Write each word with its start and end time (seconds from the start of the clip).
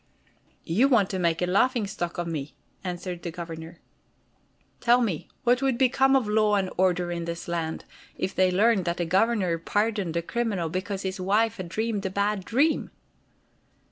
"You 0.65 0.87
want 0.87 1.11
to 1.11 1.19
make 1.19 1.43
a 1.43 1.45
laughing 1.45 1.85
stock 1.85 2.17
of 2.17 2.25
me," 2.25 2.55
answered 2.83 3.21
the 3.21 3.29
Governor. 3.29 3.77
"Tell 4.79 4.99
me, 4.99 5.27
what 5.43 5.61
would 5.61 5.77
become 5.77 6.15
of 6.15 6.27
law 6.27 6.55
and 6.55 6.71
order 6.75 7.11
in 7.11 7.25
this 7.25 7.47
land, 7.47 7.85
if 8.17 8.33
they 8.33 8.49
learned 8.49 8.85
that 8.85 8.97
the 8.97 9.05
Governor 9.05 9.59
pardoned 9.59 10.17
a 10.17 10.23
criminal 10.23 10.69
because 10.69 11.03
his 11.03 11.19
wife 11.21 11.57
has 11.57 11.67
dreamed 11.67 12.03
a 12.07 12.09
bad 12.09 12.43
dream?" 12.45 12.89